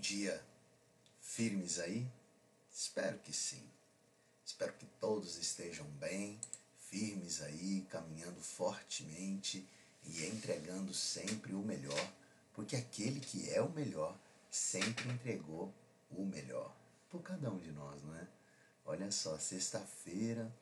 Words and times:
dia 0.00 0.42
firmes 1.20 1.78
aí? 1.78 2.10
Espero 2.72 3.18
que 3.18 3.32
sim. 3.32 3.62
Espero 4.44 4.72
que 4.72 4.86
todos 4.98 5.36
estejam 5.36 5.86
bem, 5.92 6.40
firmes 6.88 7.40
aí, 7.42 7.86
caminhando 7.88 8.40
fortemente 8.40 9.68
e 10.04 10.26
entregando 10.26 10.92
sempre 10.92 11.52
o 11.54 11.60
melhor, 11.60 12.12
porque 12.54 12.74
aquele 12.74 13.20
que 13.20 13.50
é 13.50 13.60
o 13.60 13.70
melhor 13.70 14.18
sempre 14.50 15.08
entregou 15.08 15.72
o 16.10 16.24
melhor 16.24 16.74
por 17.10 17.22
cada 17.22 17.50
um 17.50 17.58
de 17.58 17.70
nós, 17.70 18.02
não 18.02 18.16
é? 18.16 18.26
Olha 18.84 19.12
só, 19.12 19.38
sexta-feira, 19.38 20.52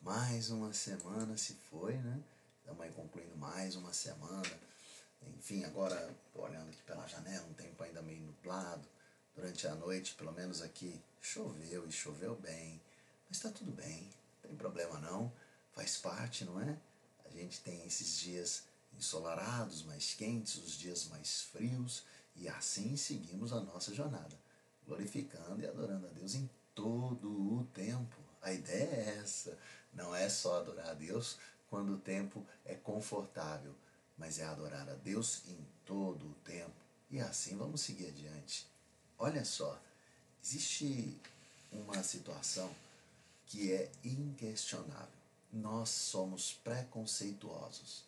mais 0.00 0.50
uma 0.50 0.72
semana 0.72 1.36
se 1.36 1.54
foi, 1.54 1.94
né? 1.98 2.22
Estamos 2.60 2.80
aí 2.80 2.92
concluindo 2.92 3.36
mais 3.36 3.76
uma 3.76 3.92
semana. 3.92 4.58
Enfim, 5.38 5.64
agora 5.64 6.14
estou 6.26 6.44
olhando 6.44 6.68
aqui 6.68 6.82
pela 6.82 7.06
janela, 7.06 7.46
um 7.46 7.54
tempo 7.54 7.82
ainda 7.82 8.02
meio 8.02 8.20
nublado. 8.20 8.86
Durante 9.34 9.66
a 9.66 9.74
noite, 9.74 10.14
pelo 10.14 10.32
menos 10.32 10.62
aqui, 10.62 11.00
choveu 11.20 11.86
e 11.86 11.92
choveu 11.92 12.36
bem. 12.36 12.80
Mas 13.28 13.38
está 13.38 13.50
tudo 13.50 13.72
bem, 13.72 14.02
não 14.02 14.48
tem 14.48 14.56
problema 14.56 14.98
não. 15.00 15.32
Faz 15.72 15.96
parte, 15.96 16.44
não 16.44 16.60
é? 16.60 16.78
A 17.24 17.30
gente 17.30 17.60
tem 17.60 17.84
esses 17.84 18.18
dias 18.18 18.64
ensolarados, 18.96 19.82
mais 19.82 20.14
quentes, 20.14 20.56
os 20.56 20.72
dias 20.72 21.06
mais 21.08 21.42
frios, 21.42 22.04
e 22.36 22.48
assim 22.48 22.96
seguimos 22.96 23.52
a 23.52 23.60
nossa 23.60 23.94
jornada, 23.94 24.38
glorificando 24.86 25.60
e 25.60 25.66
adorando 25.66 26.06
a 26.06 26.10
Deus 26.10 26.34
em 26.34 26.48
todo 26.74 27.28
o 27.28 27.64
tempo. 27.72 28.16
A 28.40 28.52
ideia 28.52 28.84
é 28.84 29.18
essa, 29.18 29.58
não 29.92 30.14
é 30.14 30.28
só 30.28 30.60
adorar 30.60 30.90
a 30.90 30.94
Deus 30.94 31.38
quando 31.68 31.94
o 31.94 31.98
tempo 31.98 32.46
é 32.64 32.74
confortável, 32.74 33.74
mas 34.16 34.38
é 34.38 34.44
adorar 34.44 34.88
a 34.88 34.94
Deus 34.94 35.42
em 35.46 35.58
todo 35.84 36.26
o 36.26 36.34
tempo. 36.44 36.74
E 37.10 37.20
assim 37.20 37.56
vamos 37.56 37.80
seguir 37.80 38.08
adiante. 38.08 38.66
Olha 39.18 39.44
só, 39.44 39.80
existe 40.42 41.20
uma 41.70 42.02
situação 42.02 42.74
que 43.46 43.72
é 43.72 43.90
inquestionável. 44.04 45.08
Nós 45.52 45.88
somos 45.88 46.52
preconceituosos. 46.64 48.04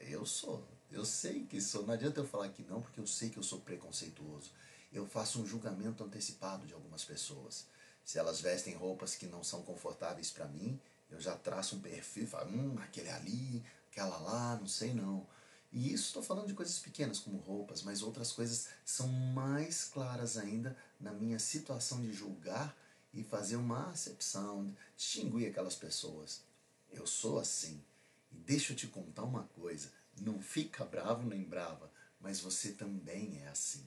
Eu 0.00 0.26
sou, 0.26 0.66
eu 0.90 1.04
sei 1.04 1.44
que 1.44 1.60
sou. 1.60 1.86
Não 1.86 1.94
adianta 1.94 2.20
eu 2.20 2.26
falar 2.26 2.48
que 2.48 2.62
não, 2.64 2.82
porque 2.82 3.00
eu 3.00 3.06
sei 3.06 3.30
que 3.30 3.38
eu 3.38 3.42
sou 3.42 3.60
preconceituoso. 3.60 4.50
Eu 4.92 5.06
faço 5.06 5.40
um 5.40 5.46
julgamento 5.46 6.02
antecipado 6.02 6.66
de 6.66 6.74
algumas 6.74 7.04
pessoas. 7.04 7.66
Se 8.04 8.18
elas 8.18 8.40
vestem 8.40 8.74
roupas 8.74 9.14
que 9.14 9.26
não 9.26 9.44
são 9.44 9.62
confortáveis 9.62 10.30
para 10.30 10.46
mim, 10.46 10.78
eu 11.10 11.20
já 11.20 11.36
traço 11.36 11.76
um 11.76 11.80
perfil 11.80 12.26
falo, 12.26 12.50
hum, 12.50 12.76
aquele 12.80 13.10
ali, 13.10 13.64
aquela 13.92 14.16
lá, 14.16 14.56
não 14.56 14.66
sei 14.66 14.94
não. 14.94 15.26
E 15.70 15.92
isso 15.92 16.06
estou 16.06 16.22
falando 16.22 16.48
de 16.48 16.54
coisas 16.54 16.78
pequenas 16.78 17.18
como 17.18 17.38
roupas, 17.38 17.82
mas 17.82 18.02
outras 18.02 18.32
coisas 18.32 18.68
são 18.84 19.08
mais 19.08 19.84
claras 19.84 20.36
ainda 20.36 20.76
na 20.98 21.12
minha 21.12 21.38
situação 21.38 22.00
de 22.00 22.12
julgar 22.12 22.74
e 23.12 23.22
fazer 23.22 23.56
uma 23.56 23.90
acepção, 23.90 24.74
distinguir 24.96 25.48
aquelas 25.48 25.74
pessoas. 25.74 26.42
Eu 26.90 27.06
sou 27.06 27.38
assim. 27.38 27.82
E 28.30 28.36
deixa 28.36 28.72
eu 28.72 28.76
te 28.76 28.86
contar 28.86 29.24
uma 29.24 29.44
coisa: 29.44 29.92
não 30.18 30.40
fica 30.40 30.84
bravo 30.84 31.26
nem 31.26 31.42
brava, 31.42 31.90
mas 32.20 32.40
você 32.40 32.72
também 32.72 33.42
é 33.42 33.48
assim. 33.48 33.86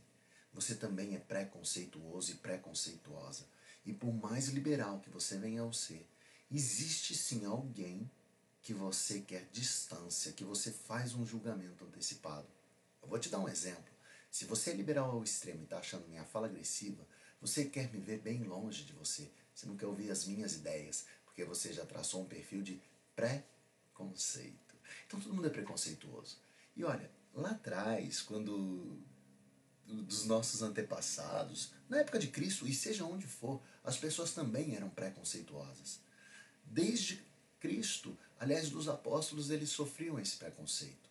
Você 0.54 0.76
também 0.76 1.16
é 1.16 1.20
preconceituoso 1.20 2.32
e 2.32 2.36
preconceituosa. 2.36 3.46
E 3.86 3.94
por 3.94 4.14
mais 4.14 4.48
liberal 4.50 5.00
que 5.00 5.10
você 5.10 5.38
venha 5.38 5.62
ao 5.62 5.74
ser, 5.74 6.08
existe 6.50 7.16
sim 7.16 7.46
alguém 7.46 8.10
que 8.66 8.74
você 8.74 9.22
quer 9.22 9.48
distância, 9.52 10.32
que 10.32 10.44
você 10.44 10.72
faz 10.72 11.14
um 11.14 11.24
julgamento 11.24 11.86
antecipado. 11.86 12.48
Eu 13.00 13.08
vou 13.08 13.20
te 13.20 13.30
dar 13.30 13.38
um 13.38 13.48
exemplo. 13.48 13.94
Se 14.32 14.46
você 14.46 14.72
é 14.72 14.74
liberal 14.74 15.12
ao 15.12 15.24
extremo 15.24 15.62
e 15.62 15.66
está 15.66 15.78
achando 15.78 16.08
minha 16.08 16.26
fala 16.26 16.48
agressiva, 16.48 17.08
você 17.40 17.66
quer 17.66 17.94
me 17.94 18.00
ver 18.00 18.22
bem 18.22 18.42
longe 18.42 18.84
de 18.84 18.92
você. 18.94 19.30
Você 19.54 19.68
não 19.68 19.78
quer 19.78 19.86
ouvir 19.86 20.10
as 20.10 20.26
minhas 20.26 20.56
ideias, 20.56 21.06
porque 21.26 21.46
você 21.46 21.72
já 21.72 21.86
traçou 21.86 22.24
um 22.24 22.26
perfil 22.26 22.64
de 22.64 22.82
preconceito. 23.16 24.76
Então 25.06 25.20
todo 25.20 25.36
mundo 25.36 25.46
é 25.46 25.52
preconceituoso. 25.52 26.40
E 26.76 26.84
olha, 26.84 27.12
lá 27.36 27.52
atrás, 27.52 28.24
quando 28.24 29.00
dos 29.86 30.26
nossos 30.26 30.64
antepassados, 30.64 31.72
na 31.88 32.00
época 32.00 32.18
de 32.18 32.30
Cristo 32.30 32.68
e 32.68 32.74
seja 32.74 33.06
onde 33.06 33.28
for, 33.28 33.62
as 33.84 33.96
pessoas 33.96 34.34
também 34.34 34.76
eram 34.76 34.90
preconceituosas. 34.90 36.00
Desde 36.66 37.24
Cristo, 37.60 38.18
aliás, 38.40 38.70
dos 38.70 38.88
apóstolos, 38.88 39.50
eles 39.50 39.70
sofriam 39.70 40.20
esse 40.20 40.38
preconceito. 40.38 41.10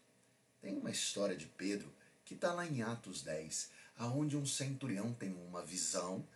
Tem 0.60 0.76
uma 0.76 0.90
história 0.90 1.36
de 1.36 1.46
Pedro 1.46 1.92
que 2.24 2.34
está 2.34 2.52
lá 2.52 2.66
em 2.66 2.82
Atos 2.82 3.22
10, 3.22 3.70
aonde 3.98 4.36
um 4.36 4.46
centurião 4.46 5.12
tem 5.12 5.32
uma 5.34 5.62
visão, 5.62 6.26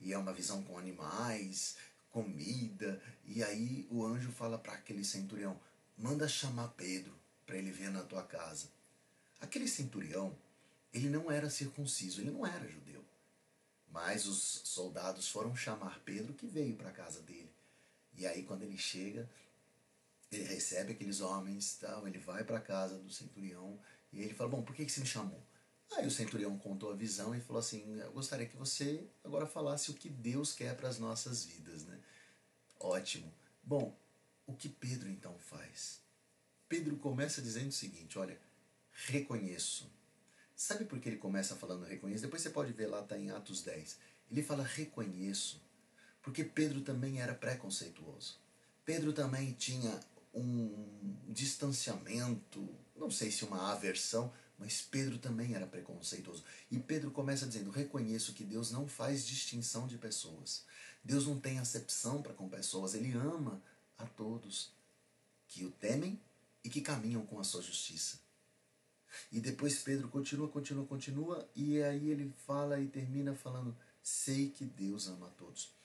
e 0.00 0.12
é 0.12 0.18
uma 0.18 0.32
visão 0.32 0.62
com 0.62 0.78
animais, 0.78 1.76
comida, 2.10 3.00
e 3.24 3.42
aí 3.42 3.86
o 3.90 4.04
anjo 4.04 4.30
fala 4.30 4.58
para 4.58 4.74
aquele 4.74 5.04
centurião: 5.04 5.58
manda 5.96 6.28
chamar 6.28 6.68
Pedro 6.68 7.14
para 7.46 7.56
ele 7.56 7.70
vir 7.70 7.90
na 7.90 8.02
tua 8.02 8.22
casa. 8.22 8.68
Aquele 9.40 9.68
centurião, 9.68 10.36
ele 10.92 11.08
não 11.08 11.30
era 11.30 11.48
circunciso, 11.48 12.20
ele 12.20 12.30
não 12.30 12.46
era 12.46 12.68
judeu. 12.68 13.04
Mas 13.90 14.26
os 14.26 14.62
soldados 14.64 15.28
foram 15.28 15.56
chamar 15.56 16.00
Pedro 16.04 16.34
que 16.34 16.46
veio 16.46 16.76
para 16.76 16.90
a 16.90 16.92
casa 16.92 17.20
dele. 17.22 17.50
E 18.14 18.26
aí 18.26 18.42
quando 18.42 18.62
ele 18.62 18.76
chega, 18.76 19.28
ele 20.30 20.44
recebe 20.44 20.92
aqueles 20.92 21.20
homens, 21.20 21.76
tal, 21.80 22.06
ele 22.06 22.18
vai 22.18 22.44
para 22.44 22.60
casa 22.60 22.98
do 22.98 23.10
centurião 23.10 23.78
e 24.12 24.20
ele 24.20 24.34
fala: 24.34 24.50
"Bom, 24.50 24.62
por 24.62 24.74
que 24.74 24.84
que 24.84 24.92
você 24.92 25.00
me 25.00 25.06
chamou?" 25.06 25.42
Aí 25.96 26.06
o 26.06 26.10
centurião 26.10 26.58
contou 26.58 26.90
a 26.90 26.96
visão 26.96 27.34
e 27.34 27.40
falou 27.40 27.60
assim: 27.60 27.98
"Eu 27.98 28.12
gostaria 28.12 28.46
que 28.46 28.56
você 28.56 29.08
agora 29.24 29.46
falasse 29.46 29.90
o 29.90 29.94
que 29.94 30.08
Deus 30.08 30.52
quer 30.52 30.76
para 30.76 30.88
as 30.88 30.98
nossas 30.98 31.44
vidas, 31.44 31.84
né?" 31.84 31.98
Ótimo. 32.78 33.32
Bom, 33.62 33.96
o 34.46 34.54
que 34.54 34.68
Pedro 34.68 35.08
então 35.08 35.36
faz? 35.38 36.00
Pedro 36.68 36.96
começa 36.96 37.40
dizendo 37.42 37.68
o 37.68 37.72
seguinte: 37.72 38.18
"Olha, 38.18 38.38
reconheço 38.92 39.90
Sabe 40.58 40.84
por 40.84 40.98
que 40.98 41.08
ele 41.08 41.18
começa 41.18 41.54
falando 41.54 41.84
reconheço? 41.84 42.24
Depois 42.24 42.42
você 42.42 42.50
pode 42.50 42.72
ver 42.72 42.88
lá, 42.88 43.00
está 43.00 43.16
em 43.16 43.30
Atos 43.30 43.62
10. 43.62 43.96
Ele 44.28 44.42
fala 44.42 44.64
reconheço, 44.64 45.62
porque 46.20 46.42
Pedro 46.42 46.80
também 46.80 47.20
era 47.20 47.32
preconceituoso. 47.32 48.40
Pedro 48.84 49.12
também 49.12 49.52
tinha 49.52 50.00
um 50.34 51.24
distanciamento, 51.28 52.68
não 52.96 53.10
sei 53.10 53.30
se 53.30 53.44
uma 53.44 53.72
aversão, 53.72 54.32
mas 54.58 54.82
Pedro 54.82 55.18
também 55.18 55.54
era 55.54 55.66
preconceituoso. 55.66 56.42
E 56.70 56.78
Pedro 56.78 57.10
começa 57.10 57.46
dizendo: 57.46 57.70
reconheço 57.70 58.34
que 58.34 58.44
Deus 58.44 58.70
não 58.70 58.88
faz 58.88 59.26
distinção 59.26 59.86
de 59.86 59.96
pessoas. 59.96 60.64
Deus 61.02 61.26
não 61.26 61.38
tem 61.38 61.58
acepção 61.58 62.20
para 62.20 62.34
com 62.34 62.48
pessoas, 62.48 62.94
ele 62.94 63.12
ama 63.12 63.62
a 63.96 64.04
todos 64.04 64.72
que 65.46 65.64
o 65.64 65.70
temem 65.70 66.20
e 66.62 66.68
que 66.68 66.80
caminham 66.80 67.24
com 67.24 67.38
a 67.38 67.44
sua 67.44 67.62
justiça. 67.62 68.18
E 69.32 69.40
depois 69.40 69.78
Pedro 69.78 70.08
continua, 70.08 70.48
continua, 70.48 70.84
continua, 70.84 71.48
e 71.54 71.82
aí 71.82 72.10
ele 72.10 72.32
fala 72.46 72.80
e 72.80 72.88
termina 72.88 73.34
falando: 73.34 73.76
Sei 74.02 74.50
que 74.50 74.64
Deus 74.64 75.08
ama 75.08 75.28
a 75.28 75.30
todos. 75.30 75.77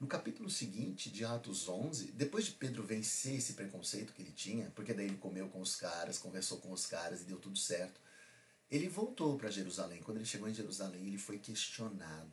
No 0.00 0.06
capítulo 0.06 0.48
seguinte, 0.48 1.10
de 1.10 1.26
Atos 1.26 1.68
11, 1.68 2.12
depois 2.12 2.46
de 2.46 2.52
Pedro 2.52 2.82
vencer 2.82 3.34
esse 3.34 3.52
preconceito 3.52 4.14
que 4.14 4.22
ele 4.22 4.32
tinha, 4.32 4.70
porque 4.70 4.94
daí 4.94 5.04
ele 5.04 5.18
comeu 5.18 5.46
com 5.50 5.60
os 5.60 5.76
caras, 5.76 6.18
conversou 6.18 6.56
com 6.56 6.72
os 6.72 6.86
caras 6.86 7.20
e 7.20 7.24
deu 7.24 7.38
tudo 7.38 7.58
certo, 7.58 8.00
ele 8.70 8.88
voltou 8.88 9.36
para 9.36 9.50
Jerusalém. 9.50 10.02
Quando 10.02 10.16
ele 10.16 10.24
chegou 10.24 10.48
em 10.48 10.54
Jerusalém, 10.54 11.06
ele 11.06 11.18
foi 11.18 11.38
questionado: 11.38 12.32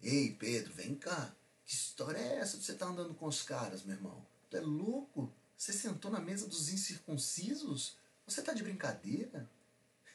Ei, 0.00 0.32
Pedro, 0.32 0.72
vem 0.72 0.94
cá. 0.94 1.36
Que 1.66 1.74
história 1.74 2.16
é 2.16 2.36
essa 2.36 2.56
de 2.56 2.64
você 2.64 2.72
estar 2.72 2.86
tá 2.86 2.92
andando 2.92 3.12
com 3.12 3.26
os 3.26 3.42
caras, 3.42 3.82
meu 3.82 3.96
irmão? 3.96 4.26
Tu 4.48 4.56
é 4.56 4.60
louco? 4.60 5.30
Você 5.54 5.74
sentou 5.74 6.10
na 6.10 6.18
mesa 6.18 6.46
dos 6.46 6.72
incircuncisos? 6.72 7.94
Você 8.26 8.40
está 8.40 8.54
de 8.54 8.62
brincadeira? 8.62 9.46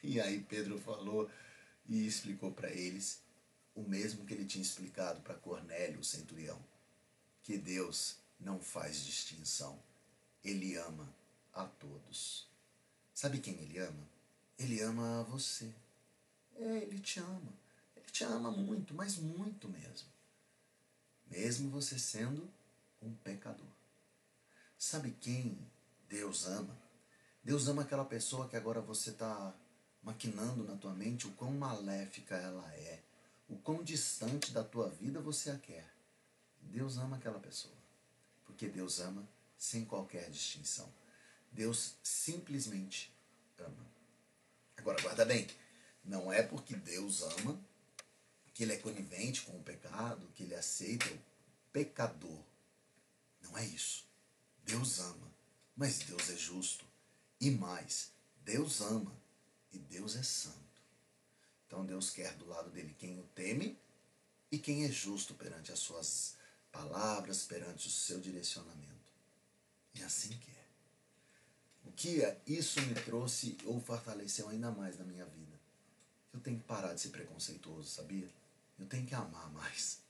E 0.02 0.20
aí 0.20 0.40
Pedro 0.40 0.78
falou 0.78 1.30
e 1.88 2.04
explicou 2.06 2.50
para 2.50 2.72
eles 2.72 3.20
o 3.76 3.82
mesmo 3.82 4.24
que 4.24 4.32
ele 4.32 4.46
tinha 4.46 4.62
explicado 4.62 5.20
para 5.20 5.34
Cornélio, 5.34 6.00
o 6.00 6.04
centurião, 6.04 6.58
que 7.42 7.58
Deus 7.58 8.16
não 8.40 8.58
faz 8.58 9.04
distinção. 9.04 9.78
Ele 10.42 10.76
ama 10.76 11.08
a 11.52 11.64
todos. 11.66 12.48
Sabe 13.14 13.38
quem 13.38 13.54
ele 13.60 13.78
ama? 13.78 14.08
Ele 14.58 14.80
ama 14.80 15.20
a 15.20 15.22
você. 15.24 15.70
É, 16.56 16.78
ele 16.78 16.98
te 16.98 17.20
ama. 17.20 17.52
Ele 17.94 18.06
te 18.06 18.24
ama 18.24 18.50
muito, 18.50 18.94
mas 18.94 19.18
muito 19.18 19.68
mesmo. 19.68 20.08
Mesmo 21.26 21.68
você 21.68 21.98
sendo 21.98 22.48
um 23.02 23.14
pecador. 23.16 23.66
Sabe 24.78 25.10
quem 25.20 25.58
Deus 26.08 26.46
ama? 26.46 26.76
Deus 27.42 27.68
ama 27.68 27.82
aquela 27.82 28.04
pessoa 28.04 28.48
que 28.48 28.56
agora 28.56 28.80
você 28.80 29.10
está 29.10 29.54
maquinando 30.02 30.64
na 30.64 30.76
tua 30.76 30.94
mente 30.94 31.26
o 31.26 31.32
quão 31.32 31.52
maléfica 31.52 32.36
ela 32.36 32.72
é, 32.74 33.02
o 33.48 33.56
quão 33.56 33.82
distante 33.82 34.52
da 34.52 34.64
tua 34.64 34.88
vida 34.88 35.20
você 35.20 35.50
a 35.50 35.58
quer. 35.58 35.88
Deus 36.60 36.96
ama 36.96 37.16
aquela 37.16 37.38
pessoa, 37.38 37.74
porque 38.44 38.68
Deus 38.68 39.00
ama 39.00 39.26
sem 39.56 39.84
qualquer 39.84 40.30
distinção. 40.30 40.92
Deus 41.52 41.94
simplesmente 42.02 43.12
ama. 43.58 43.86
Agora, 44.76 45.00
guarda 45.00 45.24
bem, 45.24 45.46
não 46.04 46.32
é 46.32 46.42
porque 46.42 46.76
Deus 46.76 47.22
ama 47.22 47.58
que 48.52 48.62
ele 48.62 48.72
é 48.72 48.78
conivente 48.78 49.42
com 49.42 49.56
o 49.56 49.62
pecado, 49.62 50.26
que 50.34 50.42
ele 50.42 50.54
aceita 50.54 51.06
o 51.12 51.18
pecador. 51.72 52.42
Não 53.42 53.56
é 53.56 53.64
isso. 53.64 54.06
Deus 54.64 54.98
ama, 54.98 55.32
mas 55.76 55.98
Deus 55.98 56.30
é 56.30 56.36
justo. 56.36 56.84
E 57.40 57.50
mais, 57.50 58.10
Deus 58.44 58.80
ama 58.80 59.14
e 59.72 59.78
Deus 59.78 60.16
é 60.16 60.22
santo. 60.22 60.65
Então 61.76 61.84
Deus 61.84 62.08
quer 62.08 62.32
do 62.36 62.46
lado 62.46 62.70
dele 62.70 62.96
quem 62.98 63.20
o 63.20 63.22
teme 63.34 63.78
e 64.50 64.58
quem 64.58 64.86
é 64.86 64.90
justo 64.90 65.34
perante 65.34 65.70
as 65.70 65.78
suas 65.78 66.34
palavras, 66.72 67.44
perante 67.44 67.86
o 67.86 67.90
seu 67.90 68.18
direcionamento. 68.18 69.12
E 69.94 70.02
assim 70.02 70.30
que 70.38 70.50
é. 70.50 70.64
O 71.84 71.92
que 71.92 72.24
é, 72.24 72.40
isso 72.46 72.80
me 72.80 72.94
trouxe 72.94 73.58
ou 73.66 73.78
fortaleceu 73.78 74.48
ainda 74.48 74.70
mais 74.70 74.96
na 74.98 75.04
minha 75.04 75.26
vida. 75.26 75.60
Eu 76.32 76.40
tenho 76.40 76.58
que 76.58 76.64
parar 76.64 76.94
de 76.94 77.00
ser 77.02 77.10
preconceituoso, 77.10 77.90
sabia? 77.90 78.30
Eu 78.78 78.86
tenho 78.86 79.06
que 79.06 79.14
amar 79.14 79.50
mais. 79.50 80.00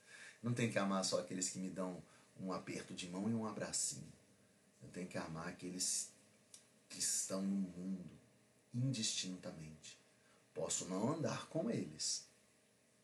Não 0.41 0.55
tenho 0.55 0.71
que 0.71 0.79
amar 0.79 1.05
só 1.05 1.19
aqueles 1.19 1.49
que 1.49 1.59
me 1.59 1.69
dão 1.69 2.01
um 2.39 2.53
aperto 2.53 2.95
de 2.95 3.09
mão 3.09 3.29
e 3.29 3.35
um 3.35 3.45
abracinho. 3.45 4.13
Eu 4.81 4.89
tenho 4.91 5.09
que 5.09 5.19
amar 5.19 5.49
aqueles 5.49 6.13
que 6.89 7.01
estão 7.01 7.43
no 7.43 7.57
mundo 7.57 8.09
indistintamente. 8.73 10.06
Posso 10.57 10.87
não 10.87 11.13
andar 11.13 11.49
com 11.49 11.71
eles, 11.71 12.27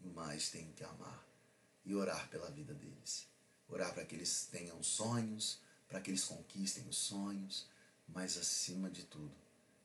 mas 0.01 0.49
tenho 0.49 0.73
que 0.73 0.83
amar 0.83 1.23
e 1.85 1.95
orar 1.95 2.27
pela 2.31 2.51
vida 2.51 2.73
deles. 2.73 3.27
Orar 3.69 3.93
para 3.93 4.07
que 4.07 4.15
eles 4.15 4.47
tenham 4.47 4.83
sonhos, 4.83 5.61
para 5.87 6.01
que 6.01 6.11
eles 6.11 6.25
conquistem 6.25 6.89
os 6.89 6.97
sonhos, 6.97 7.69
mas 8.09 8.39
acima 8.39 8.89
de 8.89 9.05
tudo, 9.05 9.37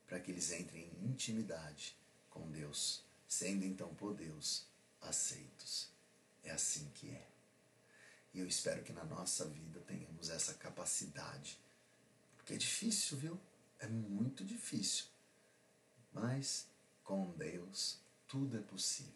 para 0.08 0.18
que 0.18 0.32
eles 0.32 0.50
entrem 0.54 0.86
em 0.86 1.10
intimidade 1.10 1.98
com 2.30 2.50
Deus, 2.50 3.04
sendo 3.28 3.66
então 3.66 3.94
por 3.96 4.16
Deus 4.16 4.66
aceitos. 5.02 5.90
É 6.46 6.52
assim 6.52 6.90
que 6.96 7.10
é. 7.10 7.28
E 8.34 8.40
eu 8.40 8.48
espero 8.48 8.82
que 8.82 8.94
na 8.94 9.04
nossa 9.04 9.44
vida 9.44 9.82
tenhamos 9.82 10.30
essa 10.30 10.54
capacidade. 10.54 11.60
Porque 12.38 12.54
é 12.54 12.58
difícil, 12.58 13.18
viu? 13.18 13.38
É 13.78 13.88
muito 13.88 14.46
difícil. 14.46 15.08
Mas 16.14 16.66
com 17.08 17.32
Deus 17.38 18.00
tudo 18.28 18.58
é 18.58 18.62
possível. 18.62 19.14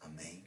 Amém? 0.00 0.44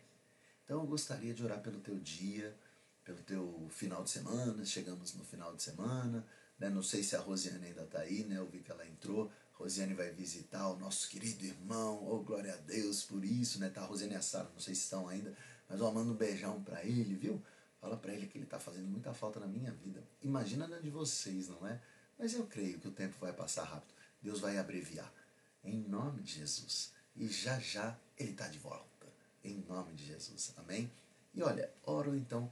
Então 0.63 0.79
eu 0.79 0.87
gostaria 0.87 1.33
de 1.33 1.43
orar 1.43 1.59
pelo 1.59 1.81
teu 1.81 1.99
dia, 1.99 2.57
pelo 3.03 3.17
teu 3.23 3.67
final 3.69 4.05
de 4.05 4.09
semana. 4.09 4.65
Chegamos 4.65 5.13
no 5.13 5.25
final 5.25 5.53
de 5.53 5.61
semana. 5.61 6.25
Né? 6.57 6.69
Não 6.69 6.81
sei 6.81 7.03
se 7.03 7.13
a 7.13 7.19
Rosiane 7.19 7.67
ainda 7.67 7.83
está 7.83 7.99
aí, 7.99 8.23
né? 8.23 8.37
Eu 8.37 8.47
vi 8.47 8.59
que 8.59 8.71
ela 8.71 8.87
entrou. 8.87 9.29
Rosiane 9.51 9.93
vai 9.93 10.11
visitar 10.11 10.69
o 10.69 10.79
nosso 10.79 11.09
querido 11.09 11.43
irmão. 11.43 12.07
Oh, 12.09 12.23
glória 12.23 12.53
a 12.53 12.57
Deus 12.57 13.03
por 13.03 13.25
isso, 13.25 13.59
né? 13.59 13.69
Tá 13.69 13.81
a 13.81 13.85
Rosiane 13.85 14.13
e 14.13 14.15
a 14.15 14.21
Sara, 14.21 14.49
não 14.53 14.59
sei 14.59 14.73
se 14.73 14.83
estão 14.83 15.09
ainda, 15.09 15.35
mas 15.67 15.77
eu 15.77 15.91
mando 15.91 16.13
um 16.13 16.15
beijão 16.15 16.63
para 16.63 16.85
ele, 16.85 17.15
viu? 17.15 17.43
Fala 17.81 17.97
para 17.97 18.13
ele 18.13 18.27
que 18.27 18.37
ele 18.37 18.45
está 18.45 18.59
fazendo 18.59 18.87
muita 18.87 19.13
falta 19.13 19.41
na 19.41 19.47
minha 19.47 19.71
vida. 19.71 20.01
Imagina 20.21 20.67
na 20.67 20.79
de 20.79 20.89
vocês, 20.89 21.49
não 21.49 21.67
é? 21.67 21.81
Mas 22.17 22.33
eu 22.33 22.47
creio 22.47 22.79
que 22.79 22.87
o 22.87 22.91
tempo 22.91 23.17
vai 23.19 23.33
passar 23.33 23.65
rápido. 23.65 23.93
Deus 24.21 24.39
vai 24.39 24.57
abreviar. 24.57 25.11
Em 25.63 25.81
nome 25.81 26.23
de 26.23 26.33
Jesus. 26.33 26.91
E 27.15 27.27
já 27.27 27.59
já 27.59 27.97
ele 28.17 28.31
está 28.31 28.47
de 28.47 28.57
volta. 28.59 29.07
Em 29.43 29.63
nome 29.67 29.93
de 29.93 30.05
Jesus. 30.05 30.53
Amém? 30.57 30.91
E 31.33 31.41
olha, 31.41 31.71
oro 31.83 32.15
então. 32.15 32.51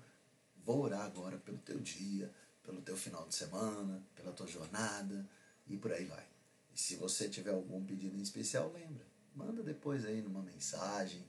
Vou 0.65 0.81
orar 0.81 1.01
agora 1.01 1.37
pelo 1.37 1.57
teu 1.59 1.79
dia, 1.79 2.31
pelo 2.63 2.81
teu 2.81 2.95
final 2.95 3.27
de 3.27 3.33
semana, 3.33 4.03
pela 4.15 4.31
tua 4.31 4.47
jornada 4.47 5.27
e 5.67 5.77
por 5.77 5.91
aí 5.91 6.05
vai. 6.05 6.25
E 6.73 6.79
se 6.79 6.95
você 6.95 7.27
tiver 7.27 7.51
algum 7.51 7.83
pedido 7.83 8.15
em 8.15 8.21
especial, 8.21 8.71
lembra. 8.71 9.05
Manda 9.35 9.63
depois 9.63 10.05
aí 10.05 10.21
numa 10.21 10.41
mensagem, 10.41 11.23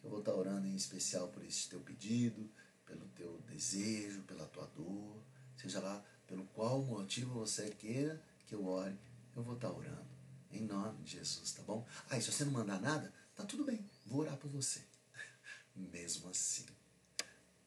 que 0.00 0.06
eu 0.06 0.10
vou 0.10 0.20
estar 0.20 0.34
orando 0.34 0.66
em 0.66 0.74
especial 0.74 1.28
por 1.28 1.44
esse 1.44 1.68
teu 1.68 1.80
pedido, 1.80 2.48
pelo 2.86 3.06
teu 3.16 3.38
desejo, 3.48 4.22
pela 4.22 4.46
tua 4.46 4.66
dor, 4.76 5.22
seja 5.56 5.80
lá 5.80 6.02
pelo 6.26 6.44
qual 6.48 6.82
motivo 6.82 7.40
você 7.40 7.70
queira 7.70 8.22
que 8.46 8.54
eu 8.54 8.64
ore, 8.66 8.96
eu 9.36 9.42
vou 9.42 9.54
estar 9.54 9.70
orando. 9.70 10.17
Em 10.50 10.62
nome 10.62 11.02
de 11.02 11.12
Jesus, 11.12 11.52
tá 11.52 11.62
bom? 11.62 11.86
Ah, 12.08 12.16
e 12.16 12.22
se 12.22 12.32
você 12.32 12.44
não 12.44 12.52
mandar 12.52 12.80
nada, 12.80 13.12
tá 13.36 13.44
tudo 13.44 13.64
bem, 13.64 13.84
vou 14.06 14.20
orar 14.20 14.36
por 14.36 14.50
você. 14.50 14.82
Mesmo 15.76 16.28
assim. 16.30 16.66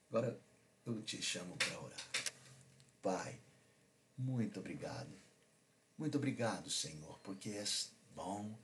Agora 0.10 0.40
eu 0.86 1.02
te 1.04 1.22
chamo 1.22 1.56
para 1.58 1.80
orar. 1.80 2.08
Pai, 3.02 3.40
muito 4.18 4.60
obrigado. 4.60 5.12
Muito 5.98 6.18
obrigado, 6.18 6.70
Senhor, 6.70 7.20
porque 7.20 7.50
és 7.50 7.92
bom, 8.16 8.58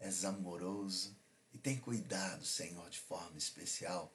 és 0.00 0.24
amoroso 0.24 1.16
e 1.52 1.58
tem 1.58 1.78
cuidado, 1.78 2.44
Senhor, 2.44 2.88
de 2.90 2.98
forma 2.98 3.38
especial 3.38 4.12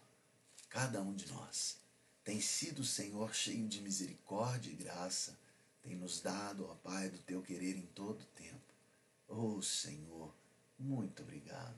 cada 0.70 1.02
um 1.02 1.16
de 1.16 1.28
nós. 1.32 1.78
Tem 2.24 2.42
sido, 2.42 2.84
Senhor, 2.84 3.34
cheio 3.34 3.68
de 3.68 3.82
misericórdia 3.82 4.70
e 4.70 4.76
graça, 4.76 5.40
tem 5.82 5.96
nos 5.96 6.20
dado, 6.20 6.68
ó 6.68 6.76
Pai, 6.76 7.10
do 7.10 7.20
teu 7.20 7.42
querer 7.42 7.78
em 7.78 7.86
todo 7.88 8.26
tempo. 8.36 8.67
Oh, 9.28 9.62
Senhor, 9.62 10.34
muito 10.80 11.22
obrigado. 11.22 11.76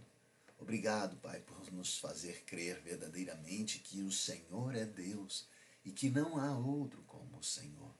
Obrigado, 0.60 1.16
Pai, 1.18 1.40
por 1.40 1.72
nos 1.72 1.98
fazer 1.98 2.44
crer 2.46 2.80
verdadeiramente 2.82 3.80
que 3.80 4.02
o 4.02 4.12
Senhor 4.12 4.76
é 4.76 4.86
Deus 4.86 5.48
e 5.84 5.92
que 5.92 6.10
não 6.10 6.38
há 6.38 6.56
outro 6.58 7.02
como 7.04 7.38
o 7.38 7.44
Senhor. 7.44 7.94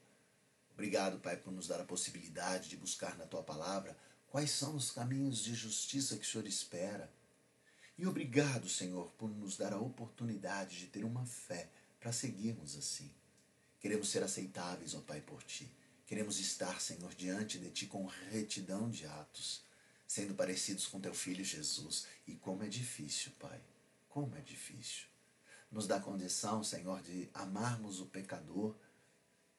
Obrigado, 0.72 1.18
Pai, 1.18 1.36
por 1.36 1.52
nos 1.52 1.66
dar 1.66 1.80
a 1.80 1.84
possibilidade 1.84 2.68
de 2.68 2.76
buscar 2.76 3.16
na 3.18 3.26
tua 3.26 3.42
palavra 3.42 3.96
quais 4.28 4.50
são 4.50 4.76
os 4.76 4.90
caminhos 4.90 5.42
de 5.42 5.54
justiça 5.54 6.16
que 6.16 6.24
o 6.24 6.28
Senhor 6.28 6.46
espera. 6.46 7.10
E 7.98 8.06
obrigado, 8.06 8.68
Senhor, 8.68 9.10
por 9.12 9.28
nos 9.30 9.56
dar 9.56 9.72
a 9.72 9.80
oportunidade 9.80 10.78
de 10.78 10.86
ter 10.86 11.04
uma 11.04 11.26
fé 11.26 11.68
para 11.98 12.12
seguirmos 12.12 12.76
assim. 12.76 13.10
Queremos 13.80 14.10
ser 14.10 14.22
aceitáveis, 14.22 14.94
ó 14.94 15.00
Pai, 15.00 15.20
por 15.20 15.42
ti. 15.42 15.70
Queremos 16.10 16.40
estar, 16.40 16.80
Senhor, 16.80 17.14
diante 17.14 17.56
de 17.56 17.70
ti 17.70 17.86
com 17.86 18.04
retidão 18.32 18.90
de 18.90 19.06
atos, 19.06 19.62
sendo 20.08 20.34
parecidos 20.34 20.88
com 20.88 21.00
teu 21.00 21.14
filho 21.14 21.44
Jesus. 21.44 22.04
E 22.26 22.34
como 22.34 22.64
é 22.64 22.66
difícil, 22.66 23.30
Pai, 23.38 23.60
como 24.08 24.34
é 24.34 24.40
difícil. 24.40 25.06
Nos 25.70 25.86
dá 25.86 26.00
condição, 26.00 26.64
Senhor, 26.64 27.00
de 27.00 27.30
amarmos 27.32 28.00
o 28.00 28.06
pecador 28.06 28.74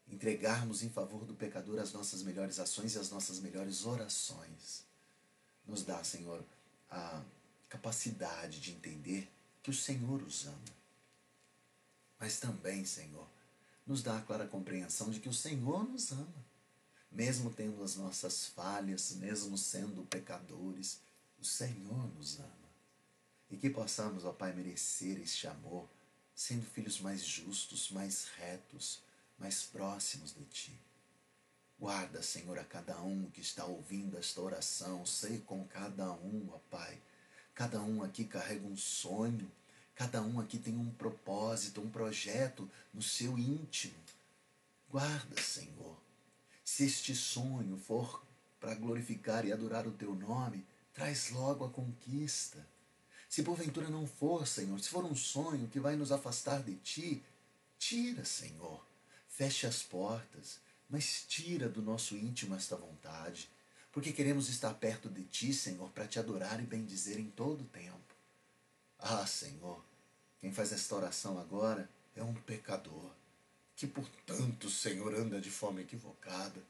entregarmos 0.09 0.83
em 0.83 0.89
favor 0.89 1.23
do 1.23 1.33
pecador 1.33 1.79
as 1.79 1.93
nossas 1.93 2.21
melhores 2.21 2.59
ações 2.59 2.95
e 2.95 2.99
as 2.99 3.09
nossas 3.09 3.39
melhores 3.39 3.85
orações. 3.85 4.83
Nos 5.65 5.83
dá, 5.83 6.03
Senhor, 6.03 6.43
a 6.89 7.23
capacidade 7.69 8.59
de 8.59 8.73
entender 8.73 9.31
que 9.63 9.69
o 9.69 9.73
Senhor 9.73 10.21
os 10.21 10.47
ama. 10.47 10.81
Mas 12.19 12.41
também, 12.41 12.83
Senhor, 12.83 13.25
nos 13.85 14.01
dá 14.03 14.17
a 14.17 14.21
clara 14.21 14.47
compreensão 14.47 15.09
de 15.09 15.19
que 15.19 15.29
o 15.29 15.33
Senhor 15.33 15.83
nos 15.83 16.11
ama. 16.11 16.45
Mesmo 17.11 17.49
tendo 17.49 17.83
as 17.83 17.95
nossas 17.95 18.47
falhas, 18.47 19.11
mesmo 19.15 19.57
sendo 19.57 20.03
pecadores, 20.03 21.01
o 21.39 21.43
Senhor 21.43 22.07
nos 22.15 22.39
ama. 22.39 22.47
E 23.49 23.57
que 23.57 23.69
possamos, 23.69 24.23
ó 24.23 24.31
Pai, 24.31 24.53
merecer 24.53 25.19
este 25.19 25.45
amor, 25.45 25.89
sendo 26.33 26.65
filhos 26.65 27.01
mais 27.01 27.21
justos, 27.23 27.91
mais 27.91 28.27
retos, 28.37 29.01
mais 29.37 29.63
próximos 29.63 30.33
de 30.33 30.45
Ti. 30.45 30.79
Guarda, 31.77 32.21
Senhor, 32.21 32.59
a 32.59 32.63
cada 32.63 33.01
um 33.01 33.29
que 33.31 33.41
está 33.41 33.65
ouvindo 33.65 34.17
esta 34.17 34.39
oração, 34.39 35.05
sei 35.05 35.39
com 35.39 35.65
cada 35.65 36.11
um, 36.13 36.47
ó 36.53 36.59
Pai. 36.69 36.97
Cada 37.55 37.81
um 37.81 38.03
aqui 38.03 38.23
carrega 38.23 38.65
um 38.65 38.77
sonho, 38.77 39.51
cada 40.01 40.19
um 40.19 40.39
aqui 40.39 40.57
tem 40.57 40.75
um 40.75 40.89
propósito, 40.89 41.79
um 41.79 41.87
projeto 41.87 42.67
no 42.91 43.03
seu 43.03 43.37
íntimo. 43.37 43.93
Guarda, 44.89 45.39
Senhor. 45.39 45.95
Se 46.65 46.85
este 46.85 47.15
sonho 47.15 47.77
for 47.77 48.25
para 48.59 48.73
glorificar 48.73 49.45
e 49.45 49.51
adorar 49.51 49.85
o 49.85 49.91
Teu 49.91 50.15
nome, 50.15 50.65
traz 50.91 51.29
logo 51.29 51.63
a 51.63 51.69
conquista. 51.69 52.65
Se 53.29 53.43
porventura 53.43 53.91
não 53.91 54.07
for, 54.07 54.47
Senhor, 54.47 54.79
se 54.79 54.89
for 54.89 55.05
um 55.05 55.15
sonho 55.15 55.67
que 55.67 55.79
vai 55.79 55.95
nos 55.95 56.11
afastar 56.11 56.63
de 56.63 56.75
Ti, 56.77 57.23
tira, 57.77 58.25
Senhor 58.25 58.83
Feche 59.27 59.67
as 59.67 59.83
portas, 59.83 60.59
mas 60.89 61.25
tira 61.27 61.69
do 61.69 61.81
nosso 61.81 62.15
íntimo 62.15 62.55
esta 62.55 62.75
vontade, 62.75 63.47
porque 63.91 64.11
queremos 64.11 64.49
estar 64.49 64.73
perto 64.73 65.09
de 65.09 65.23
Ti, 65.25 65.53
Senhor, 65.53 65.91
para 65.91 66.07
Te 66.07 66.17
adorar 66.17 66.59
e 66.59 66.65
bendizer 66.65 67.19
em 67.19 67.29
todo 67.29 67.61
o 67.61 67.67
tempo. 67.67 68.15
Ah, 68.97 69.25
Senhor, 69.25 69.90
quem 70.41 70.51
faz 70.51 70.73
esta 70.73 70.95
oração 70.95 71.39
agora 71.39 71.89
é 72.15 72.21
um 72.21 72.33
pecador, 72.33 73.09
que 73.75 73.87
portanto, 73.87 74.69
Senhor, 74.69 75.15
anda 75.15 75.39
de 75.39 75.49
forma 75.49 75.79
equivocada, 75.79 76.61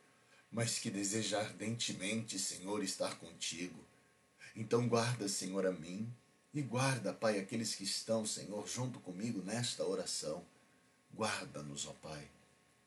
mas 0.52 0.78
que 0.78 0.92
deseja 0.92 1.40
ardentemente, 1.40 2.38
Senhor, 2.38 2.84
estar 2.84 3.18
contigo. 3.18 3.84
Então 4.56 4.88
guarda, 4.88 5.28
Senhor, 5.28 5.66
a 5.66 5.72
mim, 5.72 6.14
e 6.54 6.62
guarda, 6.62 7.12
Pai, 7.14 7.40
aqueles 7.40 7.74
que 7.74 7.86
estão, 7.86 8.26
Senhor, 8.26 8.68
junto 8.68 9.00
comigo 9.00 9.42
nesta 9.42 9.84
oração. 9.84 10.46
Guarda-nos, 11.16 11.88
ó 11.88 11.94
Pai 11.94 12.30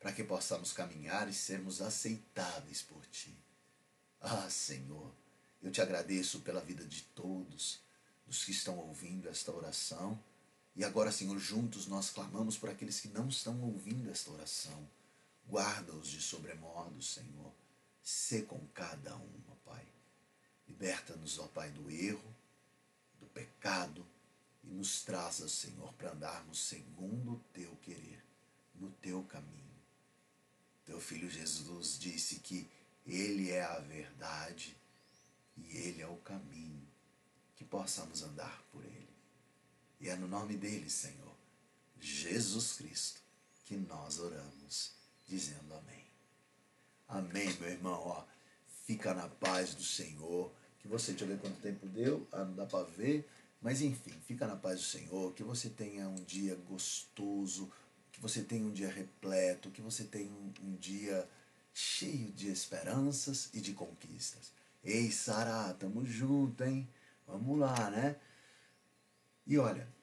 para 0.04 0.12
que 0.12 0.22
possamos 0.22 0.70
caminhar 0.70 1.30
e 1.30 1.32
sermos 1.32 1.80
aceitáveis 1.80 2.82
por 2.82 3.06
Ti. 3.06 3.34
Ah, 4.20 4.50
Senhor, 4.50 5.10
eu 5.62 5.72
te 5.72 5.80
agradeço 5.80 6.40
pela 6.40 6.60
vida 6.60 6.84
de 6.84 7.04
todos, 7.14 7.80
dos 8.26 8.44
que 8.44 8.50
estão 8.50 8.76
ouvindo 8.76 9.30
esta 9.30 9.50
oração, 9.50 10.22
E 10.76 10.84
agora, 10.84 11.12
Senhor, 11.12 11.38
juntos 11.38 11.86
nós 11.86 12.10
clamamos 12.10 12.58
por 12.58 12.68
aqueles 12.68 13.00
que 13.00 13.08
não 13.08 13.28
estão 13.28 13.60
ouvindo 13.62 14.10
esta 14.10 14.30
oração. 14.30 14.88
Guarda-os 15.48 16.08
de 16.08 16.20
sobremodo, 16.20 17.00
Senhor. 17.00 17.52
Sê 18.02 18.42
com 18.42 18.58
cada 18.74 19.14
uma, 19.14 19.56
Pai. 19.64 19.86
Liberta-nos, 20.66 21.38
ó 21.38 21.46
Pai, 21.46 21.70
do 21.70 21.90
erro, 21.90 22.34
do 23.20 23.26
pecado 23.26 24.04
e 24.64 24.68
nos 24.68 25.02
traza, 25.02 25.48
Senhor, 25.48 25.92
para 25.94 26.12
andarmos 26.12 26.58
segundo 26.58 27.34
o 27.34 27.40
teu 27.52 27.74
querer, 27.76 28.24
no 28.74 28.90
teu 28.90 29.22
caminho. 29.24 29.64
Teu 30.84 31.00
filho 31.00 31.30
Jesus 31.30 31.98
disse 31.98 32.40
que 32.40 32.68
ele 33.06 33.50
é 33.50 33.62
a 33.62 33.78
verdade 33.78 34.76
e 35.56 35.76
ele 35.76 36.02
é 36.02 36.06
o 36.06 36.16
caminho, 36.16 36.86
que 37.56 37.64
possamos 37.64 38.22
andar 38.22 38.62
por 38.72 38.84
ele. 38.84 39.03
E 40.04 40.11
é 40.11 40.16
no 40.16 40.28
nome 40.28 40.54
dele, 40.54 40.90
Senhor, 40.90 41.34
Jesus 41.99 42.75
Cristo, 42.75 43.23
que 43.64 43.75
nós 43.75 44.18
oramos, 44.18 44.92
dizendo 45.26 45.73
amém. 45.73 46.04
Amém, 47.08 47.50
meu 47.58 47.70
irmão. 47.70 48.02
Ó, 48.04 48.25
fica 48.84 49.14
na 49.14 49.26
paz 49.28 49.75
do 49.75 49.82
Senhor. 49.82 50.52
Que 50.78 50.87
você, 50.87 51.12
deixa 51.12 51.25
eu 51.25 51.28
ver 51.28 51.38
quanto 51.38 51.58
tempo 51.62 51.88
deu. 51.88 52.28
Ah, 52.30 52.44
não 52.44 52.54
dá 52.54 52.66
para 52.66 52.84
ver. 52.84 53.26
Mas 53.62 53.80
enfim, 53.80 54.12
fica 54.26 54.46
na 54.46 54.56
paz 54.56 54.78
do 54.78 54.84
Senhor. 54.84 55.32
Que 55.32 55.42
você 55.42 55.70
tenha 55.70 56.06
um 56.06 56.23
dia 56.23 56.54
gostoso. 56.54 57.73
Que 58.12 58.20
você 58.20 58.42
tenha 58.42 58.66
um 58.66 58.73
dia 58.75 58.90
repleto. 58.90 59.70
Que 59.70 59.80
você 59.80 60.04
tenha 60.04 60.30
um, 60.30 60.52
um 60.64 60.76
dia 60.76 61.26
cheio 61.73 62.30
de 62.32 62.50
esperanças 62.50 63.49
e 63.54 63.61
de 63.62 63.73
conquistas. 63.73 64.52
Ei, 64.84 65.11
Sara, 65.11 65.73
tamo 65.73 66.04
junto, 66.04 66.62
hein? 66.62 66.87
Vamos 67.26 67.58
lá, 67.58 67.88
né? 67.88 68.20
E 69.46 69.58
olha, 69.58 69.93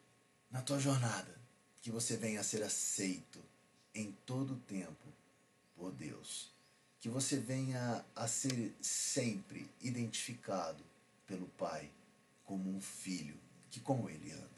na 0.51 0.61
tua 0.61 0.79
jornada, 0.79 1.33
que 1.81 1.89
você 1.89 2.17
venha 2.17 2.41
a 2.41 2.43
ser 2.43 2.61
aceito 2.63 3.39
em 3.95 4.11
todo 4.25 4.53
o 4.53 4.59
tempo 4.59 5.05
por 5.75 5.91
Deus. 5.91 6.51
Que 6.99 7.09
você 7.09 7.37
venha 7.37 8.05
a 8.15 8.27
ser 8.27 8.75
sempre 8.79 9.67
identificado 9.81 10.83
pelo 11.25 11.47
Pai 11.57 11.89
como 12.45 12.69
um 12.69 12.79
filho 12.79 13.35
que 13.71 13.79
com 13.79 14.07
ele 14.07 14.31
anda. 14.31 14.49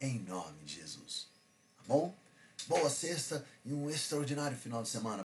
Em 0.00 0.18
nome 0.20 0.64
de 0.64 0.76
Jesus. 0.76 1.28
Tá 1.76 1.82
bom? 1.86 2.14
Boa 2.66 2.88
sexta 2.88 3.44
e 3.64 3.74
um 3.74 3.90
extraordinário 3.90 4.56
final 4.56 4.82
de 4.82 4.88
semana. 4.88 5.22